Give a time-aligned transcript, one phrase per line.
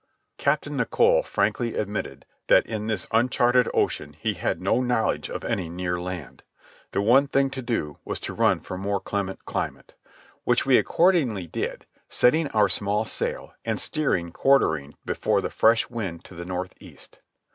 [0.39, 5.69] Captain Nicholl frankly admitted that in this uncharted ocean he had no knowledge of any
[5.69, 6.41] near land.
[6.91, 9.93] The one thing to do was to run for more clement climate,
[10.43, 16.23] which we accordingly did, setting our small sail and steering quartering before the fresh wind
[16.23, 17.19] to the north east.